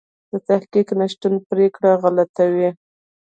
[0.31, 2.69] د تحقیق نشتون پرېکړې غلطوي.